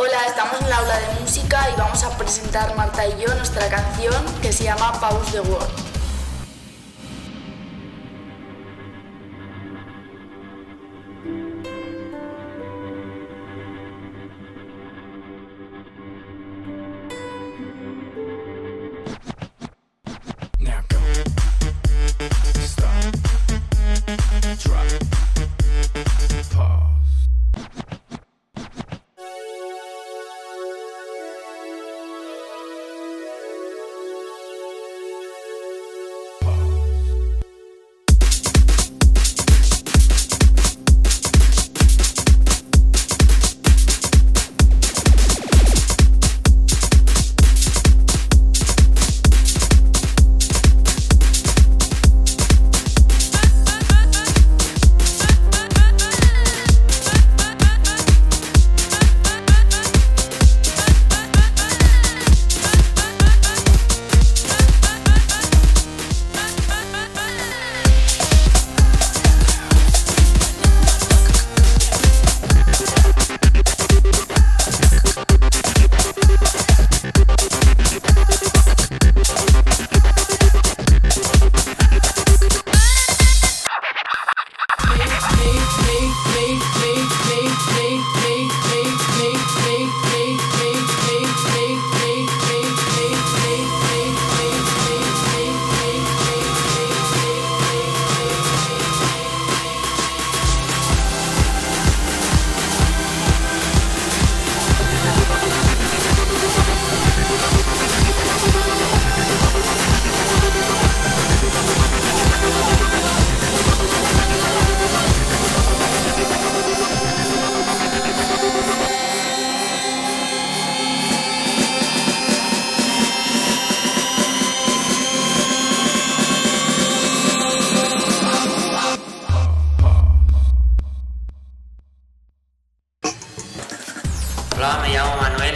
[0.00, 3.68] Hola, estamos en la aula de música y vamos a presentar Marta y yo nuestra
[3.68, 5.87] canción que se llama Pause the World.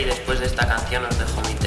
[0.00, 1.57] Y después de esta canción os dejo mi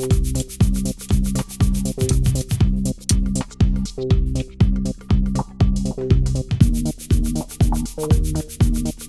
[0.00, 0.38] Thank
[8.86, 8.99] you.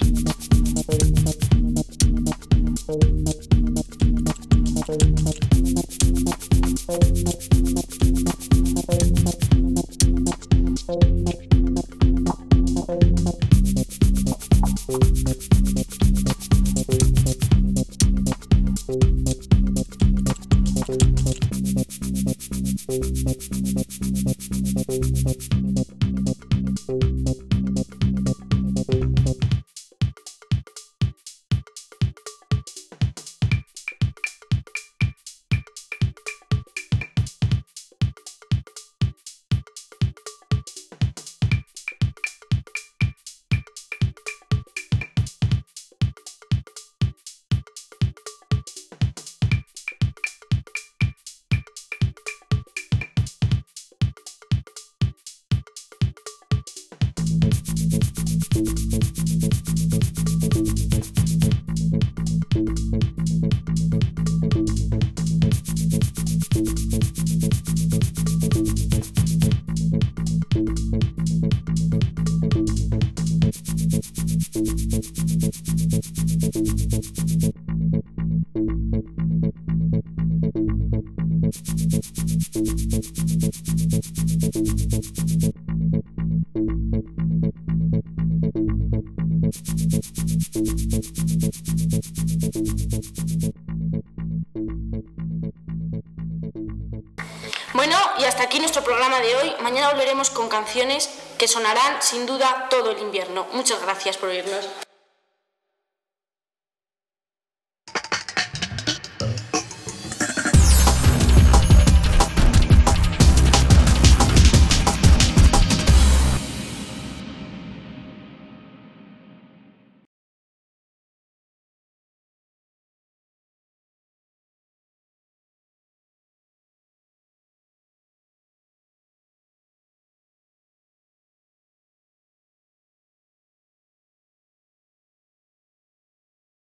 [97.74, 99.54] Bueno, y hasta aquí nuestro programa de hoy.
[99.62, 103.48] Mañana volveremos con canciones que sonarán sin duda todo el invierno.
[103.54, 104.91] Muchas gracias por oírnos.